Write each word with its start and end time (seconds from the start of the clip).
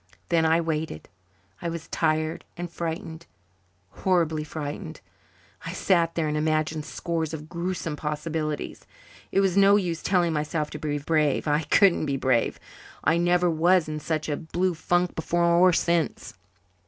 Then 0.29 0.47
I 0.47 0.59
waited. 0.59 1.09
I 1.61 1.69
was 1.69 1.87
tired 1.89 2.43
and 2.57 2.71
frightened 2.71 3.27
horribly 3.97 4.43
frightened. 4.43 4.99
I 5.63 5.73
sat 5.73 6.15
there 6.15 6.27
and 6.27 6.35
imagined 6.35 6.85
scores 6.87 7.35
of 7.35 7.47
gruesome 7.47 7.95
possibilities. 7.95 8.87
It 9.31 9.41
was 9.41 9.55
no 9.55 9.75
use 9.75 10.01
telling 10.01 10.33
myself 10.33 10.71
to 10.71 10.79
be 10.79 10.97
brave. 10.97 11.47
I 11.47 11.65
couldn't 11.65 12.07
be 12.07 12.17
brave. 12.17 12.59
I 13.03 13.17
never 13.17 13.47
was 13.47 13.87
in 13.87 13.99
such 13.99 14.27
a 14.27 14.35
blue 14.35 14.73
funk 14.73 15.13
before 15.13 15.43
or 15.45 15.71
since. 15.71 16.33